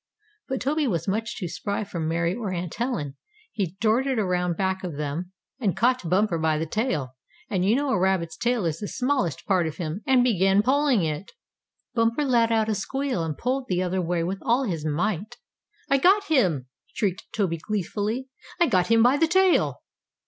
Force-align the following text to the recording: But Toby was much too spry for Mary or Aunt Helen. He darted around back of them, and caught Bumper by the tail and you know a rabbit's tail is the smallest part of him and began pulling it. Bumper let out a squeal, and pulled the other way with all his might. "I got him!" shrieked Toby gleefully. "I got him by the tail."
But 0.47 0.59
Toby 0.61 0.87
was 0.87 1.07
much 1.07 1.37
too 1.37 1.47
spry 1.47 1.83
for 1.83 1.99
Mary 1.99 2.33
or 2.33 2.49
Aunt 2.51 2.73
Helen. 2.73 3.17
He 3.51 3.75
darted 3.79 4.17
around 4.17 4.57
back 4.57 4.83
of 4.83 4.97
them, 4.97 5.31
and 5.59 5.77
caught 5.77 6.09
Bumper 6.09 6.39
by 6.39 6.57
the 6.57 6.65
tail 6.65 7.09
and 7.51 7.63
you 7.63 7.75
know 7.75 7.91
a 7.91 7.99
rabbit's 7.99 8.35
tail 8.35 8.65
is 8.65 8.79
the 8.79 8.87
smallest 8.87 9.45
part 9.45 9.67
of 9.67 9.77
him 9.77 10.01
and 10.07 10.23
began 10.23 10.63
pulling 10.63 11.03
it. 11.03 11.33
Bumper 11.93 12.25
let 12.25 12.49
out 12.51 12.67
a 12.67 12.73
squeal, 12.73 13.23
and 13.23 13.37
pulled 13.37 13.67
the 13.67 13.83
other 13.83 14.01
way 14.01 14.23
with 14.23 14.39
all 14.41 14.63
his 14.63 14.83
might. 14.83 15.37
"I 15.87 15.99
got 15.99 16.23
him!" 16.23 16.65
shrieked 16.95 17.25
Toby 17.31 17.57
gleefully. 17.59 18.27
"I 18.59 18.65
got 18.65 18.87
him 18.87 19.03
by 19.03 19.17
the 19.17 19.27
tail." 19.27 19.83